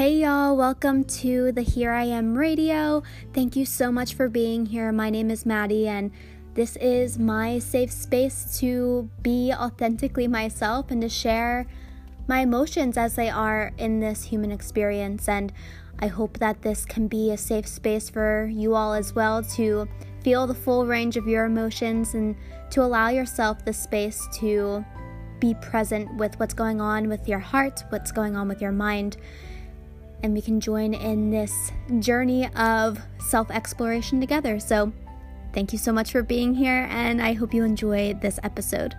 Hey 0.00 0.14
y'all, 0.14 0.56
welcome 0.56 1.04
to 1.20 1.52
the 1.52 1.60
Here 1.60 1.92
I 1.92 2.04
Am 2.04 2.34
radio. 2.34 3.02
Thank 3.34 3.54
you 3.54 3.66
so 3.66 3.92
much 3.92 4.14
for 4.14 4.30
being 4.30 4.64
here. 4.64 4.90
My 4.92 5.10
name 5.10 5.30
is 5.30 5.44
Maddie, 5.44 5.88
and 5.88 6.10
this 6.54 6.76
is 6.76 7.18
my 7.18 7.58
safe 7.58 7.92
space 7.92 8.58
to 8.60 9.10
be 9.20 9.52
authentically 9.52 10.26
myself 10.26 10.90
and 10.90 11.02
to 11.02 11.10
share 11.10 11.66
my 12.26 12.40
emotions 12.40 12.96
as 12.96 13.14
they 13.14 13.28
are 13.28 13.72
in 13.76 14.00
this 14.00 14.24
human 14.24 14.50
experience. 14.50 15.28
And 15.28 15.52
I 15.98 16.06
hope 16.06 16.38
that 16.38 16.62
this 16.62 16.86
can 16.86 17.06
be 17.06 17.30
a 17.30 17.36
safe 17.36 17.68
space 17.68 18.08
for 18.08 18.46
you 18.50 18.74
all 18.74 18.94
as 18.94 19.14
well 19.14 19.42
to 19.42 19.86
feel 20.24 20.46
the 20.46 20.54
full 20.54 20.86
range 20.86 21.18
of 21.18 21.28
your 21.28 21.44
emotions 21.44 22.14
and 22.14 22.36
to 22.70 22.80
allow 22.80 23.10
yourself 23.10 23.66
the 23.66 23.74
space 23.74 24.26
to 24.38 24.82
be 25.40 25.52
present 25.60 26.16
with 26.16 26.40
what's 26.40 26.54
going 26.54 26.80
on 26.80 27.06
with 27.06 27.28
your 27.28 27.38
heart, 27.38 27.84
what's 27.90 28.12
going 28.12 28.34
on 28.34 28.48
with 28.48 28.62
your 28.62 28.72
mind 28.72 29.18
and 30.22 30.34
we 30.34 30.40
can 30.40 30.60
join 30.60 30.94
in 30.94 31.30
this 31.30 31.72
journey 31.98 32.48
of 32.54 32.98
self 33.28 33.50
exploration 33.50 34.20
together. 34.20 34.58
So, 34.60 34.92
thank 35.52 35.72
you 35.72 35.78
so 35.78 35.92
much 35.92 36.12
for 36.12 36.22
being 36.22 36.54
here, 36.54 36.86
and 36.90 37.22
I 37.22 37.32
hope 37.32 37.54
you 37.54 37.64
enjoy 37.64 38.14
this 38.14 38.38
episode. 38.42 38.94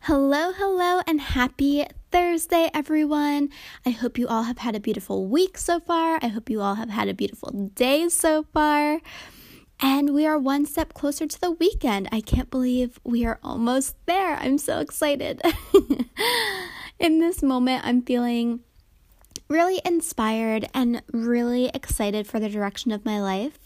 Hello, 0.00 0.52
hello, 0.52 1.02
and 1.08 1.20
happy 1.20 1.84
Thursday, 2.12 2.70
everyone. 2.72 3.48
I 3.84 3.90
hope 3.90 4.18
you 4.18 4.28
all 4.28 4.44
have 4.44 4.58
had 4.58 4.76
a 4.76 4.80
beautiful 4.80 5.26
week 5.26 5.58
so 5.58 5.80
far. 5.80 6.20
I 6.22 6.28
hope 6.28 6.48
you 6.48 6.60
all 6.60 6.76
have 6.76 6.90
had 6.90 7.08
a 7.08 7.14
beautiful 7.14 7.50
day 7.74 8.08
so 8.08 8.44
far. 8.54 9.00
And 9.80 10.14
we 10.14 10.26
are 10.26 10.38
one 10.38 10.64
step 10.64 10.94
closer 10.94 11.26
to 11.26 11.40
the 11.40 11.50
weekend. 11.50 12.08
I 12.10 12.20
can't 12.20 12.50
believe 12.50 12.98
we 13.04 13.26
are 13.26 13.38
almost 13.42 13.96
there. 14.06 14.36
I'm 14.36 14.58
so 14.58 14.80
excited. 14.80 15.42
In 16.98 17.20
this 17.20 17.42
moment, 17.42 17.84
I'm 17.84 18.00
feeling 18.00 18.60
really 19.48 19.80
inspired 19.84 20.68
and 20.72 21.02
really 21.12 21.70
excited 21.74 22.26
for 22.26 22.40
the 22.40 22.48
direction 22.48 22.90
of 22.90 23.04
my 23.04 23.20
life. 23.20 23.58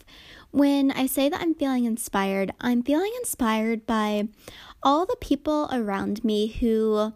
When 0.51 0.91
I 0.91 1.07
say 1.07 1.29
that 1.29 1.41
I'm 1.41 1.55
feeling 1.55 1.85
inspired, 1.85 2.53
I'm 2.61 2.83
feeling 2.83 3.13
inspired 3.19 3.87
by 3.87 4.29
all 4.83 5.07
the 5.07 5.17
people 5.21 5.69
around 5.73 6.25
me 6.25 6.49
who 6.49 7.13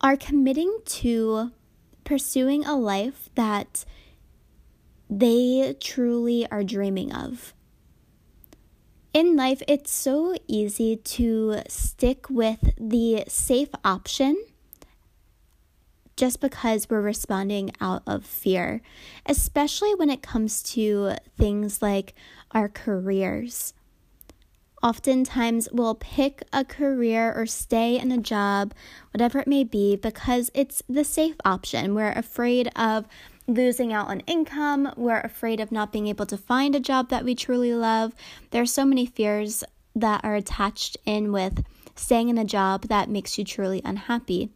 are 0.00 0.16
committing 0.16 0.78
to 0.84 1.52
pursuing 2.04 2.64
a 2.64 2.74
life 2.74 3.28
that 3.34 3.84
they 5.10 5.76
truly 5.78 6.46
are 6.50 6.64
dreaming 6.64 7.12
of 7.12 7.52
in 9.12 9.36
life, 9.36 9.62
it's 9.66 9.90
so 9.90 10.36
easy 10.46 10.96
to 10.96 11.62
stick 11.68 12.28
with 12.28 12.74
the 12.78 13.24
safe 13.28 13.70
option 13.84 14.36
just 16.16 16.40
because 16.40 16.90
we're 16.90 17.00
responding 17.00 17.70
out 17.80 18.02
of 18.06 18.26
fear, 18.26 18.82
especially 19.24 19.94
when 19.94 20.10
it 20.10 20.20
comes 20.20 20.62
to 20.62 21.14
things 21.36 21.80
like 21.80 22.12
our 22.52 22.68
careers. 22.68 23.72
Oftentimes, 24.82 25.68
we'll 25.72 25.94
pick 25.94 26.42
a 26.52 26.64
career 26.64 27.32
or 27.32 27.46
stay 27.46 27.98
in 27.98 28.12
a 28.12 28.18
job, 28.18 28.74
whatever 29.12 29.38
it 29.38 29.48
may 29.48 29.64
be, 29.64 29.96
because 29.96 30.50
it's 30.54 30.82
the 30.88 31.04
safe 31.04 31.36
option. 31.44 31.94
We're 31.94 32.12
afraid 32.12 32.70
of 32.76 33.06
losing 33.48 33.92
out 33.92 34.08
on 34.08 34.20
income. 34.20 34.92
We're 34.96 35.20
afraid 35.20 35.58
of 35.58 35.72
not 35.72 35.90
being 35.90 36.06
able 36.06 36.26
to 36.26 36.36
find 36.36 36.76
a 36.76 36.80
job 36.80 37.08
that 37.08 37.24
we 37.24 37.34
truly 37.34 37.74
love. 37.74 38.14
There 38.50 38.62
are 38.62 38.66
so 38.66 38.84
many 38.84 39.06
fears 39.06 39.64
that 39.96 40.22
are 40.22 40.36
attached 40.36 40.96
in 41.04 41.32
with 41.32 41.64
staying 41.96 42.28
in 42.28 42.38
a 42.38 42.44
job 42.44 42.82
that 42.88 43.10
makes 43.10 43.38
you 43.38 43.44
truly 43.44 43.82
unhappy. 43.84 44.50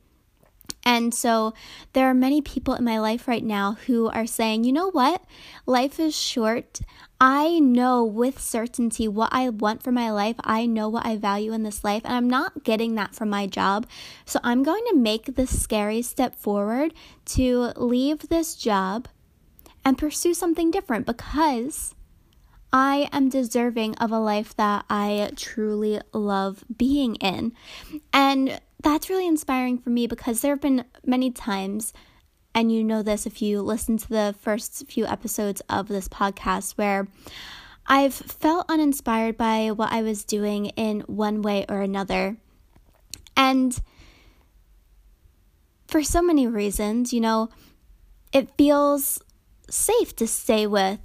And 0.84 1.14
so 1.14 1.55
there 1.92 2.08
are 2.08 2.14
many 2.14 2.41
people 2.41 2.74
in 2.74 2.84
my 2.84 2.98
life 2.98 3.28
right 3.28 3.45
now 3.45 3.77
who 3.86 4.08
are 4.08 4.27
saying, 4.27 4.64
you 4.64 4.73
know 4.73 4.90
what? 4.90 5.23
Life 5.64 6.00
is 6.00 6.17
short. 6.17 6.80
I 7.20 7.61
know 7.61 8.05
with 8.05 8.40
certainty 8.40 9.06
what 9.06 9.28
I 9.33 9.48
want 9.48 9.83
for 9.84 9.92
my 9.92 10.11
life. 10.11 10.34
I 10.42 10.67
know 10.67 10.89
what 10.89 11.06
I 11.06 11.17
value 11.17 11.52
in 11.52 11.62
this 11.62 11.84
life, 11.84 12.02
and 12.05 12.14
I'm 12.14 12.28
not 12.28 12.64
getting 12.64 12.96
that 12.96 13.14
from 13.14 13.30
my 13.30 13.46
job. 13.46 13.86
So 14.24 14.40
I'm 14.42 14.64
going 14.64 14.83
to 14.89 14.96
make 14.96 15.36
the 15.36 15.46
scary 15.46 16.02
step 16.02 16.34
forward 16.34 16.94
to 17.27 17.73
leave 17.77 18.29
this 18.29 18.56
job 18.56 19.06
and 19.84 19.96
pursue 19.96 20.34
something 20.34 20.73
different 20.73 21.06
because 21.06 21.94
I 22.73 23.08
am 23.12 23.29
deserving 23.29 23.96
of 23.96 24.11
a 24.11 24.18
life 24.18 24.56
that 24.56 24.84
I 24.89 25.30
truly 25.36 26.00
love 26.12 26.64
being 26.77 27.17
in. 27.17 27.52
And 28.12 28.61
that's 28.82 29.08
really 29.08 29.26
inspiring 29.26 29.78
for 29.78 29.90
me 29.90 30.06
because 30.06 30.40
there 30.40 30.52
have 30.52 30.60
been 30.60 30.84
many 31.04 31.30
times, 31.30 31.92
and 32.54 32.70
you 32.70 32.84
know 32.84 33.02
this 33.02 33.26
if 33.26 33.40
you 33.40 33.62
listen 33.62 33.96
to 33.96 34.08
the 34.08 34.34
first 34.40 34.86
few 34.88 35.06
episodes 35.06 35.62
of 35.68 35.88
this 35.88 36.08
podcast, 36.08 36.72
where 36.72 37.08
I've 37.86 38.14
felt 38.14 38.66
uninspired 38.68 39.36
by 39.36 39.70
what 39.70 39.92
I 39.92 40.02
was 40.02 40.24
doing 40.24 40.66
in 40.66 41.00
one 41.02 41.42
way 41.42 41.64
or 41.68 41.80
another. 41.80 42.36
And 43.36 43.80
for 45.88 46.02
so 46.02 46.22
many 46.22 46.46
reasons, 46.46 47.12
you 47.12 47.20
know, 47.20 47.48
it 48.32 48.56
feels 48.56 49.22
safe 49.68 50.14
to 50.16 50.26
stay 50.26 50.66
with 50.66 51.00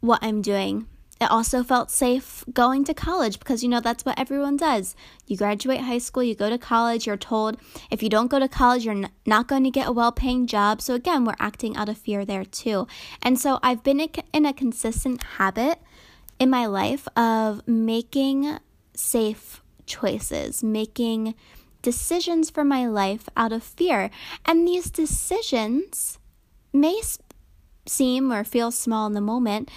what 0.00 0.20
I'm 0.22 0.42
doing 0.42 0.86
it 1.20 1.30
also 1.30 1.62
felt 1.64 1.90
safe 1.90 2.44
going 2.52 2.84
to 2.84 2.94
college 2.94 3.38
because 3.38 3.62
you 3.62 3.68
know 3.68 3.80
that's 3.80 4.04
what 4.04 4.18
everyone 4.18 4.56
does. 4.56 4.94
You 5.26 5.36
graduate 5.36 5.80
high 5.80 5.98
school, 5.98 6.22
you 6.22 6.34
go 6.34 6.48
to 6.48 6.58
college, 6.58 7.06
you're 7.06 7.16
told 7.16 7.58
if 7.90 8.02
you 8.02 8.08
don't 8.08 8.30
go 8.30 8.38
to 8.38 8.48
college, 8.48 8.84
you're 8.84 9.08
not 9.26 9.48
going 9.48 9.64
to 9.64 9.70
get 9.70 9.88
a 9.88 9.92
well 9.92 10.12
paying 10.12 10.46
job. 10.46 10.80
So, 10.80 10.94
again, 10.94 11.24
we're 11.24 11.34
acting 11.40 11.76
out 11.76 11.88
of 11.88 11.98
fear 11.98 12.24
there 12.24 12.44
too. 12.44 12.86
And 13.22 13.38
so, 13.38 13.58
I've 13.62 13.82
been 13.82 14.00
in 14.32 14.46
a 14.46 14.52
consistent 14.52 15.22
habit 15.22 15.80
in 16.38 16.50
my 16.50 16.66
life 16.66 17.08
of 17.16 17.66
making 17.66 18.58
safe 18.94 19.62
choices, 19.86 20.62
making 20.62 21.34
decisions 21.82 22.50
for 22.50 22.64
my 22.64 22.86
life 22.86 23.28
out 23.36 23.52
of 23.52 23.62
fear. 23.62 24.10
And 24.44 24.66
these 24.66 24.90
decisions 24.90 26.18
may 26.72 27.00
seem 27.86 28.32
or 28.32 28.44
feel 28.44 28.70
small 28.70 29.06
in 29.06 29.14
the 29.14 29.20
moment, 29.20 29.70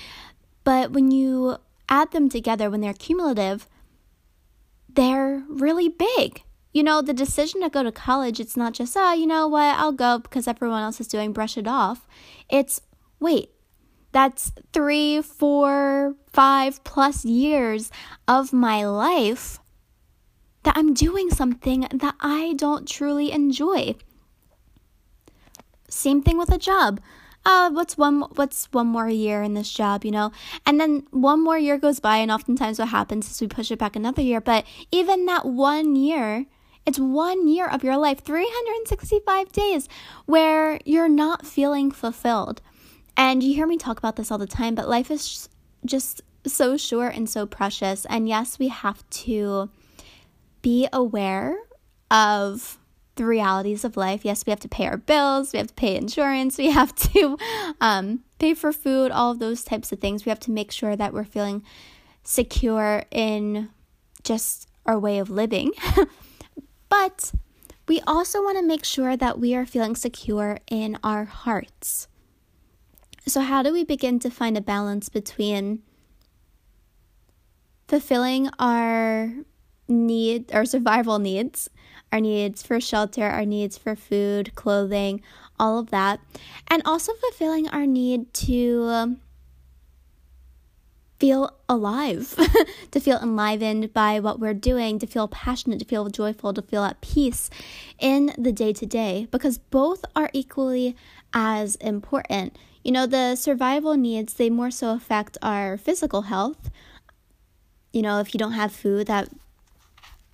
but 0.63 0.91
when 0.91 1.11
you 1.11 1.57
add 1.89 2.11
them 2.11 2.29
together, 2.29 2.69
when 2.69 2.81
they're 2.81 2.93
cumulative, 2.93 3.67
they're 4.89 5.43
really 5.47 5.89
big. 5.89 6.43
You 6.73 6.83
know, 6.83 7.01
the 7.01 7.13
decision 7.13 7.61
to 7.61 7.69
go 7.69 7.83
to 7.83 7.91
college, 7.91 8.39
it's 8.39 8.55
not 8.55 8.73
just, 8.73 8.95
oh, 8.95 9.13
you 9.13 9.27
know 9.27 9.47
what, 9.47 9.77
I'll 9.77 9.91
go 9.91 10.19
because 10.19 10.47
everyone 10.47 10.83
else 10.83 11.01
is 11.01 11.07
doing, 11.07 11.33
brush 11.33 11.57
it 11.57 11.67
off. 11.67 12.07
It's, 12.49 12.81
wait, 13.19 13.49
that's 14.11 14.51
three, 14.71 15.21
four, 15.21 16.15
five 16.31 16.83
plus 16.83 17.25
years 17.25 17.91
of 18.27 18.53
my 18.53 18.85
life 18.85 19.59
that 20.63 20.77
I'm 20.77 20.93
doing 20.93 21.29
something 21.29 21.87
that 21.91 22.15
I 22.19 22.53
don't 22.53 22.87
truly 22.87 23.31
enjoy. 23.31 23.95
Same 25.89 26.21
thing 26.21 26.37
with 26.37 26.51
a 26.51 26.57
job 26.57 27.01
uh, 27.45 27.69
what's 27.71 27.97
one 27.97 28.21
what's 28.35 28.65
one 28.71 28.87
more 28.87 29.09
year 29.09 29.41
in 29.41 29.53
this 29.53 29.71
job, 29.71 30.05
you 30.05 30.11
know? 30.11 30.31
And 30.65 30.79
then 30.79 31.07
one 31.11 31.43
more 31.43 31.57
year 31.57 31.77
goes 31.77 31.99
by, 31.99 32.17
and 32.17 32.31
oftentimes 32.31 32.79
what 32.79 32.89
happens 32.89 33.29
is 33.29 33.41
we 33.41 33.47
push 33.47 33.71
it 33.71 33.79
back 33.79 33.95
another 33.95 34.21
year. 34.21 34.41
But 34.41 34.65
even 34.91 35.25
that 35.25 35.45
one 35.45 35.95
year, 35.95 36.45
it's 36.85 36.99
one 36.99 37.47
year 37.47 37.67
of 37.67 37.83
your 37.83 37.97
life, 37.97 38.23
365 38.23 39.51
days, 39.51 39.89
where 40.25 40.79
you're 40.85 41.09
not 41.09 41.45
feeling 41.45 41.91
fulfilled. 41.91 42.61
And 43.17 43.43
you 43.43 43.53
hear 43.53 43.67
me 43.67 43.77
talk 43.77 43.97
about 43.97 44.15
this 44.15 44.31
all 44.31 44.37
the 44.37 44.47
time, 44.47 44.75
but 44.75 44.87
life 44.87 45.11
is 45.11 45.49
just 45.85 46.21
so 46.45 46.77
short 46.77 47.15
and 47.15 47.29
so 47.29 47.45
precious. 47.45 48.05
And 48.05 48.27
yes, 48.27 48.57
we 48.57 48.69
have 48.69 49.07
to 49.09 49.69
be 50.61 50.87
aware 50.91 51.57
of 52.09 52.77
the 53.21 53.27
realities 53.27 53.85
of 53.85 53.95
life. 53.95 54.25
Yes, 54.25 54.45
we 54.45 54.49
have 54.49 54.59
to 54.61 54.67
pay 54.67 54.87
our 54.87 54.97
bills, 54.97 55.53
we 55.53 55.59
have 55.59 55.67
to 55.67 55.73
pay 55.75 55.95
insurance, 55.95 56.57
we 56.57 56.71
have 56.81 56.93
to 56.95 57.37
um, 57.79 58.23
pay 58.39 58.55
for 58.55 58.73
food, 58.73 59.11
all 59.11 59.31
of 59.31 59.39
those 59.39 59.63
types 59.63 59.91
of 59.91 59.99
things. 59.99 60.25
We 60.25 60.29
have 60.29 60.39
to 60.41 60.51
make 60.51 60.71
sure 60.71 60.95
that 60.95 61.13
we're 61.13 61.23
feeling 61.23 61.63
secure 62.23 63.03
in 63.11 63.69
just 64.23 64.67
our 64.87 64.97
way 64.97 65.19
of 65.19 65.29
living. 65.29 65.71
but 66.89 67.31
we 67.87 68.01
also 68.07 68.41
want 68.41 68.57
to 68.57 68.65
make 68.65 68.83
sure 68.83 69.15
that 69.15 69.39
we 69.39 69.53
are 69.53 69.65
feeling 69.65 69.95
secure 69.95 70.57
in 70.69 70.97
our 71.03 71.25
hearts. 71.25 72.07
So, 73.27 73.41
how 73.41 73.61
do 73.61 73.71
we 73.71 73.83
begin 73.83 74.17
to 74.19 74.31
find 74.31 74.57
a 74.57 74.61
balance 74.61 75.09
between 75.09 75.83
fulfilling 77.87 78.49
our 78.57 79.31
need, 79.87 80.51
our 80.53 80.65
survival 80.65 81.19
needs, 81.19 81.69
our 82.11 82.19
needs 82.19 82.63
for 82.63 82.79
shelter, 82.79 83.23
our 83.23 83.45
needs 83.45 83.77
for 83.77 83.95
food, 83.95 84.53
clothing, 84.55 85.21
all 85.59 85.79
of 85.79 85.91
that, 85.91 86.19
and 86.69 86.81
also 86.85 87.13
fulfilling 87.13 87.67
our 87.69 87.85
need 87.85 88.33
to 88.33 89.17
feel 91.21 91.55
alive, 91.69 92.35
to 92.91 92.99
feel 92.99 93.19
enlivened 93.19 93.93
by 93.93 94.19
what 94.19 94.39
we're 94.39 94.55
doing, 94.55 94.97
to 94.97 95.05
feel 95.05 95.27
passionate, 95.27 95.77
to 95.77 95.85
feel 95.85 96.09
joyful, 96.09 96.51
to 96.51 96.63
feel 96.63 96.83
at 96.83 96.99
peace 96.99 97.51
in 97.99 98.33
the 98.39 98.51
day 98.51 98.73
to 98.73 98.87
day, 98.87 99.27
because 99.29 99.59
both 99.59 100.03
are 100.15 100.31
equally 100.33 100.95
as 101.31 101.75
important. 101.75 102.57
You 102.83 102.91
know, 102.91 103.05
the 103.05 103.35
survival 103.35 103.95
needs, 103.95 104.33
they 104.33 104.49
more 104.49 104.71
so 104.71 104.93
affect 104.93 105.37
our 105.43 105.77
physical 105.77 106.23
health. 106.23 106.71
You 107.93 108.01
know, 108.01 108.19
if 108.19 108.33
you 108.33 108.39
don't 108.39 108.53
have 108.53 108.71
food, 108.71 109.05
that 109.05 109.29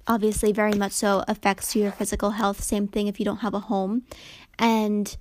obviously 0.07 0.51
very 0.51 0.73
much 0.73 0.93
so 0.93 1.23
affects 1.27 1.75
your 1.75 1.91
physical 1.91 2.31
health. 2.31 2.61
Same 2.63 2.87
thing 2.87 3.07
if 3.07 3.19
you 3.19 3.25
don't 3.25 3.37
have 3.37 3.53
a 3.53 3.61
home. 3.61 4.03
And 4.57 5.15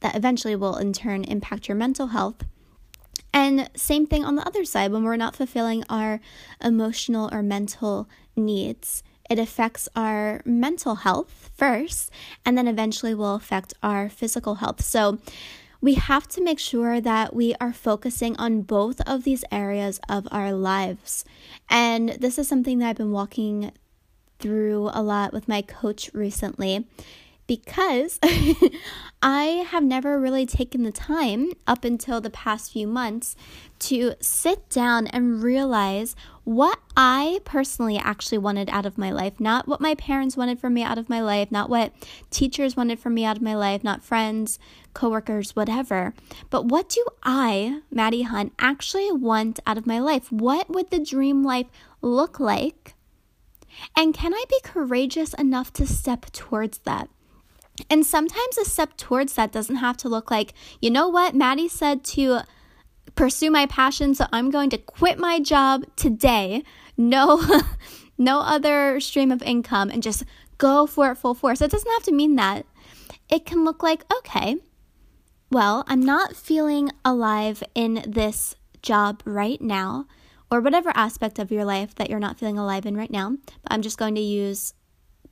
that 0.00 0.16
eventually 0.16 0.56
will 0.56 0.76
in 0.76 0.92
turn 0.92 1.24
impact 1.24 1.68
your 1.68 1.76
mental 1.76 2.08
health. 2.08 2.44
And 3.32 3.68
same 3.76 4.06
thing 4.06 4.24
on 4.24 4.36
the 4.36 4.46
other 4.46 4.64
side 4.64 4.92
when 4.92 5.04
we're 5.04 5.16
not 5.16 5.36
fulfilling 5.36 5.84
our 5.88 6.20
emotional 6.62 7.28
or 7.32 7.42
mental 7.42 8.08
needs. 8.36 9.02
It 9.28 9.38
affects 9.38 9.88
our 9.94 10.40
mental 10.46 10.96
health 10.96 11.50
first, 11.54 12.10
and 12.46 12.56
then 12.56 12.66
eventually 12.66 13.14
will 13.14 13.34
affect 13.34 13.74
our 13.82 14.08
physical 14.08 14.56
health. 14.56 14.82
So, 14.82 15.18
we 15.80 15.94
have 15.94 16.26
to 16.28 16.42
make 16.42 16.58
sure 16.58 17.00
that 17.00 17.34
we 17.34 17.54
are 17.60 17.72
focusing 17.72 18.36
on 18.36 18.62
both 18.62 19.00
of 19.02 19.22
these 19.22 19.44
areas 19.52 20.00
of 20.08 20.26
our 20.32 20.52
lives. 20.52 21.24
And 21.68 22.10
this 22.20 22.36
is 22.36 22.48
something 22.48 22.78
that 22.78 22.88
I've 22.88 22.96
been 22.96 23.12
walking 23.12 23.70
through 24.38 24.90
a 24.92 25.02
lot 25.02 25.32
with 25.32 25.48
my 25.48 25.62
coach 25.62 26.10
recently 26.14 26.86
because 27.48 28.20
I 29.22 29.66
have 29.70 29.82
never 29.82 30.20
really 30.20 30.46
taken 30.46 30.84
the 30.84 30.92
time 30.92 31.50
up 31.66 31.84
until 31.84 32.20
the 32.20 32.30
past 32.30 32.72
few 32.72 32.86
months 32.86 33.34
to 33.80 34.14
sit 34.20 34.68
down 34.68 35.08
and 35.08 35.42
realize 35.42 36.14
what 36.44 36.78
I 36.96 37.40
personally 37.44 37.98
actually 37.98 38.38
wanted 38.38 38.68
out 38.70 38.86
of 38.86 38.98
my 38.98 39.10
life, 39.10 39.40
not 39.40 39.66
what 39.66 39.80
my 39.80 39.94
parents 39.94 40.36
wanted 40.36 40.60
for 40.60 40.70
me 40.70 40.82
out 40.82 40.98
of 40.98 41.08
my 41.08 41.20
life, 41.20 41.50
not 41.50 41.70
what 41.70 41.92
teachers 42.30 42.76
wanted 42.76 43.00
for 43.00 43.10
me 43.10 43.24
out 43.24 43.38
of 43.38 43.42
my 43.42 43.56
life, 43.56 43.82
not 43.82 44.04
friends, 44.04 44.58
coworkers, 44.92 45.56
whatever. 45.56 46.14
But 46.50 46.66
what 46.66 46.88
do 46.90 47.04
I, 47.22 47.80
Maddie 47.90 48.22
Hunt, 48.22 48.52
actually 48.58 49.10
want 49.10 49.58
out 49.66 49.78
of 49.78 49.86
my 49.86 49.98
life? 50.00 50.30
What 50.30 50.68
would 50.68 50.90
the 50.90 51.00
dream 51.00 51.42
life 51.42 51.66
look 52.02 52.38
like? 52.38 52.94
And 53.96 54.14
can 54.14 54.34
I 54.34 54.44
be 54.48 54.60
courageous 54.62 55.34
enough 55.34 55.72
to 55.74 55.86
step 55.86 56.26
towards 56.32 56.78
that? 56.78 57.08
And 57.88 58.04
sometimes 58.04 58.58
a 58.58 58.64
step 58.64 58.96
towards 58.96 59.34
that 59.34 59.52
doesn't 59.52 59.76
have 59.76 59.96
to 59.98 60.08
look 60.08 60.30
like, 60.30 60.52
you 60.80 60.90
know 60.90 61.08
what, 61.08 61.34
Maddie 61.34 61.68
said 61.68 62.04
to 62.04 62.40
pursue 63.14 63.50
my 63.50 63.66
passion, 63.66 64.14
so 64.14 64.26
I'm 64.32 64.50
going 64.50 64.70
to 64.70 64.78
quit 64.78 65.18
my 65.18 65.40
job 65.40 65.84
today. 65.96 66.64
No, 66.96 67.42
no 68.18 68.40
other 68.40 69.00
stream 69.00 69.30
of 69.30 69.42
income 69.42 69.90
and 69.90 70.02
just 70.02 70.24
go 70.58 70.86
for 70.86 71.12
it 71.12 71.16
full 71.16 71.34
force. 71.34 71.60
It 71.60 71.70
doesn't 71.70 71.90
have 71.92 72.02
to 72.04 72.12
mean 72.12 72.36
that. 72.36 72.66
It 73.30 73.46
can 73.46 73.64
look 73.64 73.82
like, 73.82 74.04
okay, 74.18 74.56
well, 75.50 75.84
I'm 75.86 76.02
not 76.02 76.36
feeling 76.36 76.90
alive 77.04 77.62
in 77.74 78.04
this 78.06 78.56
job 78.82 79.22
right 79.24 79.60
now, 79.60 80.06
or 80.50 80.60
whatever 80.60 80.90
aspect 80.94 81.38
of 81.38 81.50
your 81.50 81.64
life 81.64 81.94
that 81.96 82.08
you're 82.08 82.18
not 82.18 82.38
feeling 82.38 82.58
alive 82.58 82.86
in 82.86 82.96
right 82.96 83.10
now. 83.10 83.36
But 83.62 83.72
I'm 83.72 83.82
just 83.82 83.98
going 83.98 84.14
to 84.14 84.20
use 84.20 84.74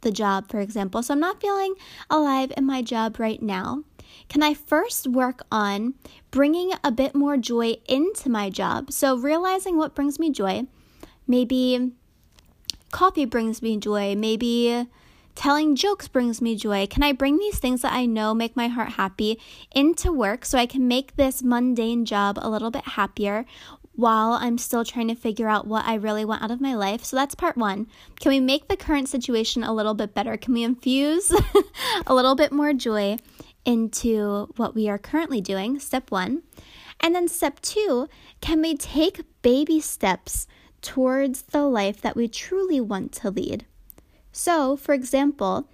the 0.03 0.11
job, 0.11 0.51
for 0.51 0.61
example. 0.61 1.03
So 1.03 1.15
I'm 1.15 1.21
not 1.21 1.41
feeling 1.41 1.75
alive 2.11 2.53
in 2.57 2.65
my 2.65 2.83
job 2.83 3.19
right 3.19 3.43
now. 3.43 3.85
Can 4.29 4.43
I 4.43 4.55
first 4.55 5.07
work 5.07 5.43
on 5.51 5.95
bringing 6.31 6.73
a 6.85 6.93
bit 6.93 7.15
more 7.15 7.37
joy 7.37 7.77
into 7.89 8.29
my 8.29 8.51
job? 8.51 8.93
So, 8.93 9.17
realizing 9.17 9.77
what 9.77 9.95
brings 9.95 10.19
me 10.19 10.31
joy. 10.31 10.67
Maybe 11.27 11.93
coffee 12.93 13.25
brings 13.25 13.63
me 13.63 13.79
joy. 13.79 14.15
Maybe 14.15 14.87
telling 15.35 15.77
jokes 15.77 16.09
brings 16.09 16.41
me 16.41 16.57
joy. 16.57 16.87
Can 16.87 17.03
I 17.03 17.13
bring 17.13 17.39
these 17.39 17.59
things 17.59 17.83
that 17.83 17.93
I 17.93 18.07
know 18.07 18.35
make 18.35 18.57
my 18.57 18.69
heart 18.69 18.91
happy 18.91 19.39
into 19.75 20.11
work 20.11 20.45
so 20.45 20.59
I 20.59 20.67
can 20.67 20.89
make 20.89 21.17
this 21.17 21.43
mundane 21.43 22.05
job 22.05 22.39
a 22.41 22.49
little 22.49 22.71
bit 22.71 22.85
happier 22.85 23.45
while 23.97 24.33
I'm 24.33 24.59
still 24.59 24.85
trying 24.85 25.09
to 25.09 25.15
figure 25.15 25.49
out 25.49 25.67
what 25.67 25.87
I 25.87 25.95
really 25.95 26.25
want 26.25 26.43
out 26.43 26.51
of 26.51 26.61
my 26.61 26.75
life. 26.75 27.03
So 27.03 27.17
that's 27.17 27.35
part 27.35 27.57
one. 27.57 27.87
Can 28.21 28.31
we 28.31 28.41
make 28.41 28.69
the 28.69 28.77
current 28.77 29.09
situation 29.09 29.65
a 29.65 29.75
little 29.75 29.95
bit 29.95 30.15
better? 30.15 30.37
Can 30.37 30.55
we 30.55 30.63
infuse 30.63 31.33
a 32.07 32.15
little 32.15 32.35
bit 32.35 32.53
more 32.53 32.75
joy 32.75 33.17
into 33.65 34.53
what 34.57 34.75
we 34.75 34.89
are 34.89 34.99
currently 34.99 35.41
doing? 35.41 35.81
Step 35.81 36.11
one. 36.11 36.43
And 37.01 37.15
then 37.15 37.27
step 37.27 37.61
two, 37.61 38.09
can 38.41 38.61
we 38.61 38.77
take 38.77 39.25
baby 39.43 39.81
steps 39.81 40.47
towards 40.83 41.43
the 41.43 41.63
life 41.63 42.01
that 42.03 42.17
we 42.17 42.29
truly 42.29 42.81
want 42.81 43.13
to 43.13 43.31
lead? 43.31 43.65
So, 44.31 44.77
for 44.77 44.93
example, 44.93 45.69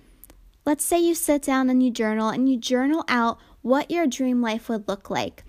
let's 0.64 0.84
say 0.84 1.00
you 1.00 1.16
sit 1.16 1.42
down 1.42 1.68
and 1.68 1.82
you 1.82 1.90
journal 1.90 2.28
and 2.28 2.48
you 2.48 2.56
journal 2.56 3.04
out 3.08 3.38
what 3.62 3.90
your 3.90 4.06
dream 4.06 4.40
life 4.40 4.68
would 4.68 4.86
look 4.86 5.10
like. 5.10 5.44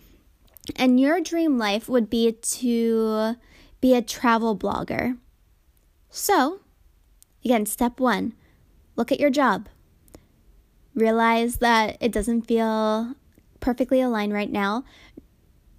And 0.75 0.99
your 0.99 1.19
dream 1.19 1.57
life 1.57 1.89
would 1.89 2.09
be 2.09 2.31
to 2.31 3.35
be 3.81 3.93
a 3.93 4.01
travel 4.01 4.57
blogger. 4.57 5.17
So, 6.09 6.61
again, 7.43 7.65
step 7.65 7.99
one 7.99 8.33
look 8.95 9.11
at 9.11 9.19
your 9.19 9.29
job. 9.29 9.67
Realize 10.95 11.57
that 11.57 11.97
it 11.99 12.11
doesn't 12.11 12.43
feel 12.43 13.15
perfectly 13.59 14.01
aligned 14.01 14.33
right 14.33 14.51
now. 14.51 14.83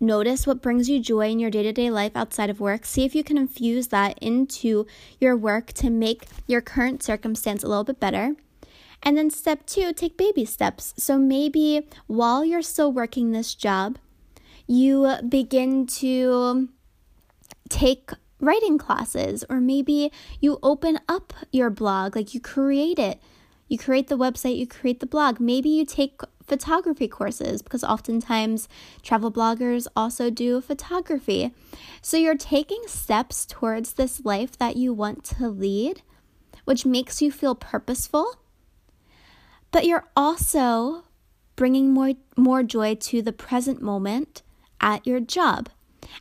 Notice 0.01 0.47
what 0.47 0.61
brings 0.61 0.89
you 0.89 1.01
joy 1.01 1.31
in 1.31 1.39
your 1.39 1.51
day 1.51 1.63
to 1.63 1.73
day 1.73 1.89
life 1.89 2.13
outside 2.15 2.51
of 2.51 2.61
work. 2.61 2.85
See 2.85 3.05
if 3.05 3.15
you 3.15 3.23
can 3.23 3.39
infuse 3.39 3.89
that 3.89 4.19
into 4.19 4.87
your 5.21 5.37
work 5.37 5.73
to 5.75 5.89
make 5.89 6.27
your 6.47 6.61
current 6.61 7.03
circumstance 7.03 7.63
a 7.63 7.69
little 7.69 7.85
bit 7.85 8.01
better. 8.01 8.35
And 9.03 9.17
then 9.17 9.31
step 9.31 9.67
two, 9.67 9.93
take 9.93 10.17
baby 10.17 10.45
steps. 10.45 10.95
So 10.97 11.19
maybe 11.19 11.87
while 12.07 12.45
you're 12.45 12.63
still 12.63 12.93
working 12.93 13.31
this 13.31 13.55
job, 13.55 13.99
you 14.67 15.17
begin 15.29 15.87
to 15.87 16.69
take 17.69 18.11
writing 18.41 18.79
classes, 18.79 19.45
or 19.49 19.61
maybe 19.61 20.13
you 20.41 20.59
open 20.63 20.99
up 21.09 21.33
your 21.51 21.71
blog, 21.71 22.15
like 22.15 22.35
you 22.35 22.41
create 22.41 22.99
it. 22.99 23.21
You 23.69 23.79
create 23.79 24.09
the 24.09 24.19
website, 24.19 24.59
you 24.59 24.67
create 24.67 25.01
the 25.01 25.07
blog. 25.07 25.41
Maybe 25.41 25.71
you 25.71 25.87
take 25.87 26.21
photography 26.47 27.09
courses 27.09 27.63
because 27.63 27.83
oftentimes 27.83 28.69
travel 29.03 29.33
bloggers 29.33 29.87
also 29.97 30.29
do 30.29 30.61
photography. 30.61 31.55
So 32.03 32.19
you're 32.19 32.37
taking 32.37 32.83
steps 32.87 33.47
towards 33.47 33.95
this 33.95 34.25
life 34.25 34.59
that 34.59 34.77
you 34.77 34.93
want 34.93 35.25
to 35.25 35.49
lead, 35.49 36.03
which 36.67 36.85
makes 36.85 37.23
you 37.23 37.33
feel 37.33 37.55
purposeful. 37.55 38.37
But 39.71 39.87
you're 39.87 40.09
also 40.15 41.05
bringing 41.57 41.91
more, 41.91 42.13
more 42.37 42.63
joy 42.63 42.95
to 42.97 43.23
the 43.23 43.33
present 43.33 43.81
moment 43.81 44.43
at 44.85 45.07
your 45.07 45.19
job. 45.19 45.71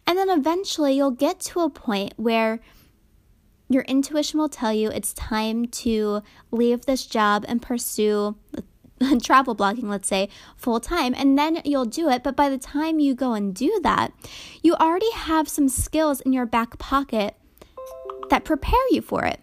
And 0.08 0.17
then 0.17 0.29
eventually 0.29 0.93
you'll 0.93 1.12
get 1.12 1.39
to 1.41 1.60
a 1.60 1.70
point 1.70 2.13
where 2.15 2.62
your 3.70 3.84
intuition 3.84 4.39
will 4.39 4.50
tell 4.50 4.74
you 4.74 4.89
it's 4.89 5.13
time 5.13 5.65
to 5.65 6.24
leave 6.50 6.86
this 6.86 7.05
job 7.05 7.43
and 7.48 7.62
pursue 7.62 8.38
travel 9.22 9.55
blogging, 9.55 9.84
let's 9.84 10.08
say, 10.08 10.29
full 10.55 10.79
time, 10.79 11.13
and 11.15 11.38
then 11.38 11.62
you'll 11.65 11.86
do 11.86 12.10
it. 12.10 12.24
But 12.24 12.36
by 12.36 12.50
the 12.50 12.58
time 12.58 13.00
you 13.00 13.13
go 13.13 13.34
and 13.34 13.53
do 13.53 13.79
that, 13.84 14.13
you 14.62 14.75
already 14.75 15.12
have 15.12 15.50
some 15.50 15.67
skills 15.67 16.22
in 16.22 16.32
your 16.32 16.46
back 16.46 16.79
pocket 16.79 17.36
that 18.29 18.46
prepare 18.46 18.88
you 18.91 19.01
for 19.01 19.25
it. 19.25 19.41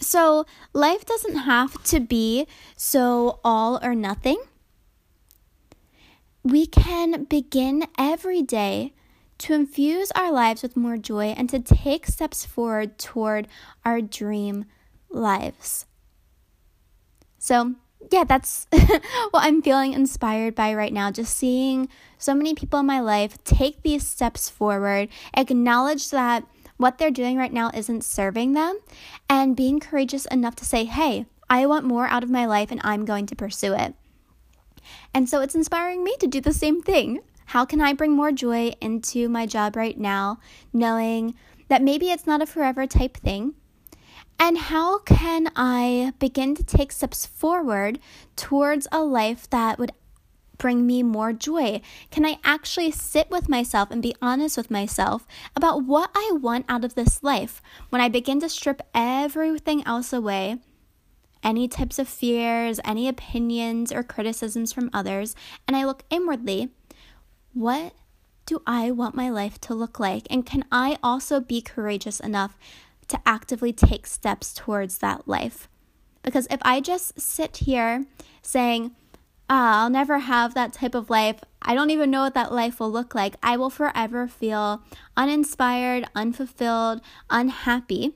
So, 0.00 0.44
life 0.72 1.04
doesn't 1.04 1.36
have 1.36 1.82
to 1.84 1.98
be 1.98 2.46
so 2.76 3.40
all 3.42 3.80
or 3.82 3.94
nothing 3.96 4.40
we 6.42 6.66
can 6.66 7.24
begin 7.24 7.86
every 7.98 8.42
day 8.42 8.92
to 9.38 9.54
infuse 9.54 10.10
our 10.12 10.32
lives 10.32 10.62
with 10.62 10.76
more 10.76 10.96
joy 10.96 11.26
and 11.36 11.48
to 11.50 11.60
take 11.60 12.06
steps 12.06 12.44
forward 12.44 12.98
toward 12.98 13.46
our 13.84 14.00
dream 14.00 14.64
lives. 15.10 15.86
So, 17.38 17.74
yeah, 18.10 18.24
that's 18.24 18.66
what 18.70 19.00
I'm 19.34 19.62
feeling 19.62 19.92
inspired 19.92 20.54
by 20.54 20.74
right 20.74 20.92
now. 20.92 21.10
Just 21.10 21.36
seeing 21.36 21.88
so 22.18 22.34
many 22.34 22.54
people 22.54 22.80
in 22.80 22.86
my 22.86 23.00
life 23.00 23.42
take 23.44 23.82
these 23.82 24.06
steps 24.06 24.48
forward, 24.48 25.08
acknowledge 25.34 26.10
that 26.10 26.44
what 26.76 26.98
they're 26.98 27.10
doing 27.10 27.36
right 27.36 27.52
now 27.52 27.70
isn't 27.74 28.04
serving 28.04 28.52
them, 28.52 28.78
and 29.28 29.56
being 29.56 29.80
courageous 29.80 30.26
enough 30.26 30.56
to 30.56 30.64
say, 30.64 30.84
hey, 30.84 31.26
I 31.50 31.66
want 31.66 31.84
more 31.84 32.06
out 32.06 32.22
of 32.22 32.30
my 32.30 32.46
life 32.46 32.70
and 32.70 32.80
I'm 32.84 33.04
going 33.04 33.26
to 33.26 33.36
pursue 33.36 33.74
it. 33.74 33.94
And 35.14 35.28
so 35.28 35.40
it's 35.40 35.54
inspiring 35.54 36.04
me 36.04 36.16
to 36.20 36.26
do 36.26 36.40
the 36.40 36.52
same 36.52 36.82
thing. 36.82 37.20
How 37.46 37.64
can 37.64 37.80
I 37.80 37.92
bring 37.94 38.12
more 38.12 38.32
joy 38.32 38.72
into 38.80 39.28
my 39.28 39.46
job 39.46 39.74
right 39.74 39.98
now, 39.98 40.38
knowing 40.72 41.34
that 41.68 41.82
maybe 41.82 42.10
it's 42.10 42.26
not 42.26 42.42
a 42.42 42.46
forever 42.46 42.86
type 42.86 43.16
thing? 43.16 43.54
And 44.38 44.58
how 44.58 44.98
can 45.00 45.50
I 45.56 46.12
begin 46.18 46.54
to 46.54 46.62
take 46.62 46.92
steps 46.92 47.26
forward 47.26 47.98
towards 48.36 48.86
a 48.92 49.02
life 49.02 49.50
that 49.50 49.78
would 49.78 49.92
bring 50.58 50.86
me 50.86 51.02
more 51.02 51.32
joy? 51.32 51.80
Can 52.10 52.26
I 52.26 52.38
actually 52.44 52.90
sit 52.90 53.30
with 53.30 53.48
myself 53.48 53.90
and 53.90 54.02
be 54.02 54.14
honest 54.20 54.56
with 54.56 54.70
myself 54.70 55.26
about 55.56 55.84
what 55.84 56.10
I 56.14 56.32
want 56.34 56.66
out 56.68 56.84
of 56.84 56.94
this 56.94 57.22
life? 57.22 57.62
When 57.88 58.00
I 58.00 58.08
begin 58.08 58.40
to 58.40 58.48
strip 58.48 58.82
everything 58.94 59.82
else 59.86 60.12
away, 60.12 60.58
any 61.42 61.68
types 61.68 61.98
of 61.98 62.08
fears, 62.08 62.80
any 62.84 63.08
opinions 63.08 63.92
or 63.92 64.02
criticisms 64.02 64.72
from 64.72 64.90
others, 64.92 65.34
and 65.66 65.76
I 65.76 65.84
look 65.84 66.04
inwardly, 66.10 66.70
what 67.52 67.94
do 68.46 68.62
I 68.66 68.90
want 68.90 69.14
my 69.14 69.28
life 69.28 69.60
to 69.62 69.74
look 69.74 70.00
like? 70.00 70.26
And 70.30 70.46
can 70.46 70.64
I 70.72 70.98
also 71.02 71.38
be 71.38 71.60
courageous 71.60 72.18
enough 72.18 72.56
to 73.08 73.20
actively 73.26 73.72
take 73.72 74.06
steps 74.06 74.54
towards 74.54 74.98
that 74.98 75.28
life? 75.28 75.68
Because 76.22 76.46
if 76.50 76.60
I 76.62 76.80
just 76.80 77.20
sit 77.20 77.58
here 77.58 78.06
saying, 78.42 78.92
ah, 79.50 79.82
I'll 79.82 79.90
never 79.90 80.18
have 80.20 80.54
that 80.54 80.72
type 80.72 80.94
of 80.94 81.10
life, 81.10 81.40
I 81.62 81.74
don't 81.74 81.90
even 81.90 82.10
know 82.10 82.22
what 82.22 82.34
that 82.34 82.52
life 82.52 82.80
will 82.80 82.90
look 82.90 83.14
like, 83.14 83.36
I 83.42 83.56
will 83.56 83.70
forever 83.70 84.28
feel 84.28 84.82
uninspired, 85.16 86.06
unfulfilled, 86.14 87.00
unhappy. 87.30 88.14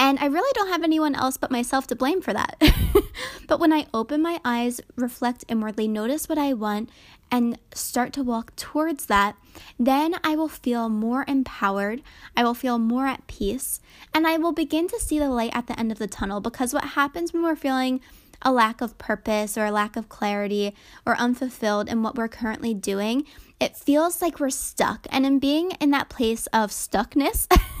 And 0.00 0.18
I 0.18 0.24
really 0.24 0.50
don't 0.54 0.70
have 0.70 0.82
anyone 0.82 1.14
else 1.14 1.36
but 1.36 1.50
myself 1.50 1.86
to 1.88 1.94
blame 1.94 2.22
for 2.22 2.32
that. 2.32 2.56
but 3.46 3.60
when 3.60 3.70
I 3.70 3.86
open 3.92 4.22
my 4.22 4.40
eyes, 4.46 4.80
reflect 4.96 5.44
inwardly, 5.46 5.86
notice 5.86 6.26
what 6.26 6.38
I 6.38 6.54
want, 6.54 6.88
and 7.30 7.58
start 7.74 8.14
to 8.14 8.22
walk 8.22 8.56
towards 8.56 9.04
that, 9.06 9.36
then 9.78 10.14
I 10.24 10.36
will 10.36 10.48
feel 10.48 10.88
more 10.88 11.26
empowered. 11.28 12.00
I 12.34 12.44
will 12.44 12.54
feel 12.54 12.78
more 12.78 13.06
at 13.06 13.26
peace. 13.26 13.82
And 14.14 14.26
I 14.26 14.38
will 14.38 14.52
begin 14.52 14.88
to 14.88 14.98
see 14.98 15.18
the 15.18 15.28
light 15.28 15.54
at 15.54 15.66
the 15.66 15.78
end 15.78 15.92
of 15.92 15.98
the 15.98 16.06
tunnel 16.06 16.40
because 16.40 16.72
what 16.72 16.84
happens 16.84 17.34
when 17.34 17.42
we're 17.42 17.54
feeling 17.54 18.00
a 18.40 18.50
lack 18.50 18.80
of 18.80 18.96
purpose 18.96 19.58
or 19.58 19.66
a 19.66 19.70
lack 19.70 19.96
of 19.96 20.08
clarity 20.08 20.74
or 21.06 21.14
unfulfilled 21.18 21.90
in 21.90 22.02
what 22.02 22.16
we're 22.16 22.26
currently 22.26 22.72
doing, 22.72 23.26
it 23.60 23.76
feels 23.76 24.22
like 24.22 24.40
we're 24.40 24.50
stuck. 24.50 25.06
And 25.10 25.26
in 25.26 25.38
being 25.38 25.72
in 25.72 25.90
that 25.90 26.08
place 26.08 26.46
of 26.48 26.70
stuckness, 26.70 27.46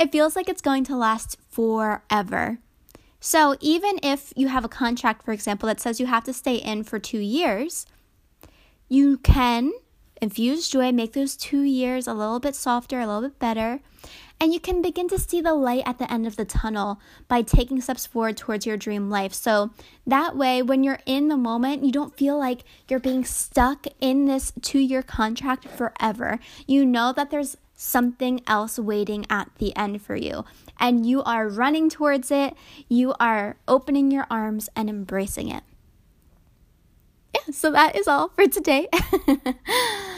it 0.00 0.12
feels 0.12 0.36
like 0.36 0.48
it's 0.48 0.60
going 0.60 0.84
to 0.84 0.96
last 0.96 1.38
forever. 1.50 2.58
So, 3.20 3.56
even 3.60 3.98
if 4.02 4.34
you 4.36 4.48
have 4.48 4.66
a 4.66 4.68
contract, 4.68 5.24
for 5.24 5.32
example, 5.32 5.66
that 5.68 5.80
says 5.80 5.98
you 5.98 6.06
have 6.06 6.24
to 6.24 6.34
stay 6.34 6.56
in 6.56 6.82
for 6.82 6.98
two 6.98 7.20
years, 7.20 7.86
you 8.88 9.16
can 9.18 9.72
infuse 10.20 10.68
joy, 10.68 10.92
make 10.92 11.14
those 11.14 11.36
two 11.36 11.62
years 11.62 12.06
a 12.06 12.12
little 12.12 12.38
bit 12.38 12.54
softer, 12.54 13.00
a 13.00 13.06
little 13.06 13.22
bit 13.22 13.38
better, 13.38 13.80
and 14.40 14.52
you 14.52 14.60
can 14.60 14.82
begin 14.82 15.08
to 15.08 15.18
see 15.18 15.40
the 15.40 15.54
light 15.54 15.84
at 15.86 15.98
the 15.98 16.12
end 16.12 16.26
of 16.26 16.36
the 16.36 16.44
tunnel 16.44 17.00
by 17.28 17.42
taking 17.42 17.80
steps 17.80 18.06
forward 18.06 18.36
towards 18.36 18.66
your 18.66 18.76
dream 18.76 19.08
life. 19.08 19.32
So 19.32 19.70
that 20.06 20.36
way, 20.36 20.60
when 20.62 20.84
you're 20.84 21.00
in 21.06 21.28
the 21.28 21.36
moment, 21.36 21.84
you 21.84 21.92
don't 21.92 22.16
feel 22.16 22.38
like 22.38 22.64
you're 22.88 23.00
being 23.00 23.24
stuck 23.24 23.86
in 24.00 24.26
this 24.26 24.52
two 24.60 24.80
year 24.80 25.02
contract 25.02 25.68
forever. 25.68 26.38
You 26.66 26.84
know 26.84 27.12
that 27.12 27.30
there's 27.30 27.56
something 27.74 28.40
else 28.46 28.78
waiting 28.78 29.26
at 29.30 29.50
the 29.58 29.74
end 29.76 30.02
for 30.02 30.16
you, 30.16 30.44
and 30.78 31.06
you 31.06 31.22
are 31.22 31.48
running 31.48 31.88
towards 31.88 32.30
it, 32.30 32.54
you 32.88 33.14
are 33.18 33.56
opening 33.66 34.10
your 34.10 34.26
arms 34.30 34.68
and 34.76 34.88
embracing 34.88 35.48
it. 35.48 35.62
Yeah, 37.34 37.52
so 37.52 37.72
that 37.72 37.96
is 37.96 38.06
all 38.06 38.28
for 38.28 38.46
today. 38.46 38.88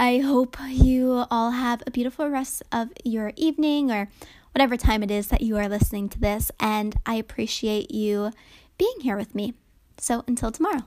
I 0.00 0.20
hope 0.20 0.56
you 0.66 1.26
all 1.30 1.50
have 1.50 1.82
a 1.86 1.90
beautiful 1.90 2.30
rest 2.30 2.62
of 2.72 2.88
your 3.04 3.34
evening 3.36 3.92
or 3.92 4.08
whatever 4.52 4.78
time 4.78 5.02
it 5.02 5.10
is 5.10 5.26
that 5.26 5.42
you 5.42 5.58
are 5.58 5.68
listening 5.68 6.08
to 6.08 6.18
this. 6.18 6.50
And 6.58 6.96
I 7.04 7.16
appreciate 7.16 7.90
you 7.90 8.32
being 8.78 9.00
here 9.02 9.18
with 9.18 9.34
me. 9.34 9.52
So 9.98 10.24
until 10.26 10.50
tomorrow. 10.52 10.84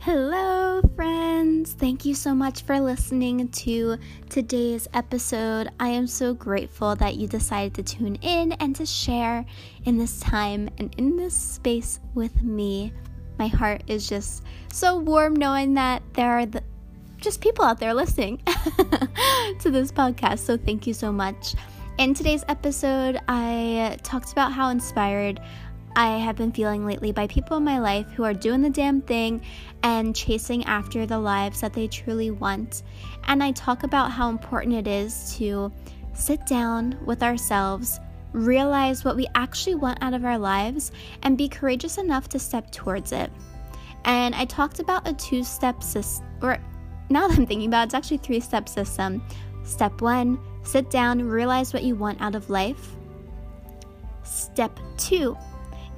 Hello, 0.00 0.80
friends. 0.94 1.72
Thank 1.72 2.04
you 2.04 2.14
so 2.14 2.32
much 2.32 2.62
for 2.62 2.78
listening 2.78 3.48
to 3.48 3.98
today's 4.30 4.86
episode. 4.94 5.70
I 5.80 5.88
am 5.88 6.06
so 6.06 6.34
grateful 6.34 6.94
that 6.96 7.16
you 7.16 7.26
decided 7.26 7.74
to 7.74 7.82
tune 7.82 8.14
in 8.22 8.52
and 8.52 8.76
to 8.76 8.86
share 8.86 9.44
in 9.86 9.98
this 9.98 10.20
time 10.20 10.70
and 10.78 10.94
in 10.98 11.16
this 11.16 11.34
space 11.34 11.98
with 12.14 12.42
me. 12.44 12.92
My 13.40 13.48
heart 13.48 13.82
is 13.88 14.08
just 14.08 14.44
so 14.72 14.98
warm 14.98 15.34
knowing 15.34 15.74
that 15.74 16.02
there 16.14 16.30
are 16.30 16.46
the, 16.46 16.62
just 17.16 17.40
people 17.40 17.64
out 17.64 17.80
there 17.80 17.92
listening 17.92 18.40
to 18.46 19.68
this 19.68 19.90
podcast. 19.90 20.38
So, 20.38 20.56
thank 20.56 20.86
you 20.86 20.94
so 20.94 21.10
much. 21.10 21.56
In 21.98 22.14
today's 22.14 22.44
episode, 22.46 23.18
I 23.26 23.98
talked 24.04 24.30
about 24.30 24.52
how 24.52 24.68
inspired 24.68 25.40
I 25.98 26.18
have 26.18 26.36
been 26.36 26.52
feeling 26.52 26.86
lately 26.86 27.10
by 27.10 27.26
people 27.26 27.56
in 27.56 27.64
my 27.64 27.80
life 27.80 28.06
who 28.12 28.22
are 28.22 28.32
doing 28.32 28.62
the 28.62 28.70
damn 28.70 29.00
thing 29.00 29.42
and 29.82 30.14
chasing 30.14 30.64
after 30.64 31.06
the 31.06 31.18
lives 31.18 31.60
that 31.60 31.72
they 31.72 31.88
truly 31.88 32.30
want. 32.30 32.84
And 33.24 33.42
I 33.42 33.50
talk 33.50 33.82
about 33.82 34.12
how 34.12 34.30
important 34.30 34.76
it 34.76 34.86
is 34.86 35.34
to 35.38 35.72
sit 36.14 36.46
down 36.46 36.96
with 37.04 37.24
ourselves, 37.24 37.98
realize 38.32 39.04
what 39.04 39.16
we 39.16 39.26
actually 39.34 39.74
want 39.74 39.98
out 40.00 40.14
of 40.14 40.24
our 40.24 40.38
lives, 40.38 40.92
and 41.24 41.36
be 41.36 41.48
courageous 41.48 41.98
enough 41.98 42.28
to 42.28 42.38
step 42.38 42.70
towards 42.70 43.10
it. 43.10 43.32
And 44.04 44.36
I 44.36 44.44
talked 44.44 44.78
about 44.78 45.08
a 45.08 45.14
two 45.14 45.42
step 45.42 45.82
system, 45.82 46.24
or 46.40 46.58
now 47.10 47.26
that 47.26 47.36
I'm 47.36 47.44
thinking 47.44 47.66
about 47.66 47.82
it, 47.82 47.84
it's 47.86 47.94
actually 47.94 48.18
three 48.18 48.38
step 48.38 48.68
system. 48.68 49.20
Step 49.64 50.00
one, 50.00 50.38
sit 50.62 50.90
down, 50.90 51.28
realize 51.28 51.74
what 51.74 51.82
you 51.82 51.96
want 51.96 52.20
out 52.20 52.36
of 52.36 52.50
life. 52.50 52.94
Step 54.22 54.78
two, 54.96 55.36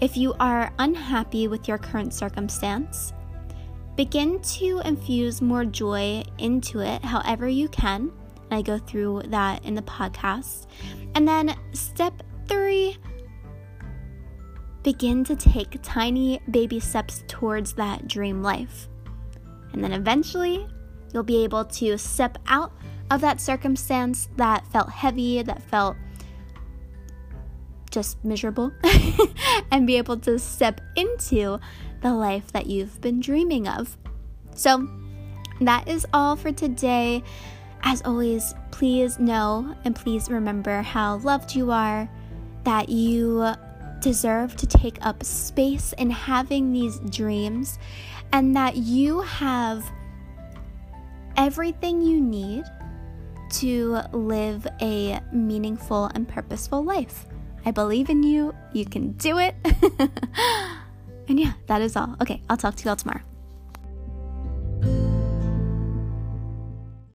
if 0.01 0.17
you 0.17 0.35
are 0.41 0.73
unhappy 0.79 1.47
with 1.49 1.69
your 1.69 1.79
current 1.79 2.15
circumstance, 2.15 3.13
begin 3.97 4.41
to 4.41 4.81
infuse 4.85 5.43
more 5.43 5.65
joy 5.65 6.23
into 6.39 6.81
it 6.81 7.05
however 7.05 7.49
you 7.49 7.69
can. 7.69 8.11
And 8.51 8.59
I 8.59 8.63
go 8.63 8.79
through 8.79 9.23
that 9.27 9.65
in 9.65 9.75
the 9.75 9.83
podcast. 9.83 10.67
And 11.15 11.29
then 11.29 11.55
step 11.73 12.23
three, 12.49 12.97
begin 14.83 15.23
to 15.25 15.37
take 15.37 15.79
tiny 15.83 16.41
baby 16.51 16.81
steps 16.81 17.23
towards 17.29 17.75
that 17.75 18.09
dream 18.09 18.43
life. 18.43 18.89
And 19.73 19.85
then 19.85 19.93
eventually, 19.93 20.67
you'll 21.13 21.23
be 21.23 21.45
able 21.45 21.65
to 21.65 21.99
step 21.99 22.39
out 22.47 22.73
of 23.11 23.21
that 23.21 23.41
circumstance 23.41 24.29
that 24.37 24.67
felt 24.69 24.91
heavy, 24.91 25.43
that 25.43 25.63
felt 25.63 25.97
just 27.91 28.23
miserable 28.25 28.73
and 29.71 29.87
be 29.87 29.97
able 29.97 30.17
to 30.19 30.39
step 30.39 30.81
into 30.97 31.59
the 32.03 32.15
life 32.15 32.53
that 32.53 32.67
you've 32.67 33.01
been 33.01 33.21
dreaming 33.21 33.69
of. 33.69 33.97
So, 34.55 34.89
that 35.61 35.89
is 35.89 36.07
all 36.13 36.37
for 36.37 36.53
today. 36.53 37.23
As 37.83 38.03
always, 38.03 38.55
please 38.71 39.19
know 39.19 39.75
and 39.85 39.95
please 39.95 40.31
remember 40.31 40.83
how 40.83 41.19
loved 41.19 41.55
you 41.55 41.71
are, 41.71 42.09
that 42.65 42.89
you 42.89 43.53
deserve 44.01 44.57
to 44.57 44.67
take 44.67 45.05
up 45.05 45.23
space 45.23 45.93
in 45.95 46.11
having 46.11 46.73
these 46.73 46.99
dreams, 47.11 47.79
and 48.33 48.57
that 48.57 48.77
you 48.77 49.21
have 49.21 49.85
everything 51.37 52.01
you 52.01 52.21
need 52.21 52.65
to 53.51 54.01
live 54.13 54.67
a 54.81 55.21
meaningful 55.33 56.11
and 56.15 56.29
purposeful 56.29 56.83
life. 56.83 57.27
I 57.65 57.71
believe 57.71 58.11
in 58.11 58.23
you. 58.23 58.55
You 58.73 58.85
can 58.85 59.13
do 59.13 59.39
it. 59.39 59.55
and 61.29 61.39
yeah, 61.39 61.53
that 61.67 61.83
is 61.83 61.97
all. 61.97 62.17
Okay, 62.21 62.43
I'll 62.49 62.57
talk 62.57 62.77
to 62.77 62.85
you 62.85 62.91
all 62.91 62.97
tomorrow. 62.97 63.23